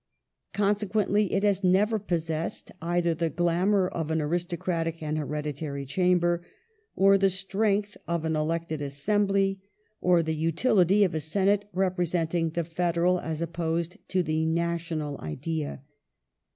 Consequently, 0.55 1.31
it 1.31 1.43
has 1.43 1.63
never 1.63 1.99
possessed 1.99 2.71
either 2.81 3.13
the 3.13 3.29
glamour 3.29 3.87
of 3.87 4.09
an 4.09 4.19
aristocratic 4.19 5.03
and 5.03 5.15
hereditary 5.15 5.85
chamber, 5.85 6.43
or 6.95 7.19
the 7.19 7.29
strength 7.29 7.95
of 8.07 8.25
an 8.25 8.35
elected 8.35 8.81
assembly, 8.81 9.59
or 10.01 10.23
the 10.23 10.33
utility 10.33 11.03
of 11.03 11.13
a 11.13 11.19
Senate 11.19 11.65
representing 11.71 12.49
the 12.49 12.63
federal 12.63 13.19
as 13.19 13.43
opposed 13.43 13.97
to 14.07 14.23
the 14.23 14.43
national 14.47 15.19
idea. 15.21 15.83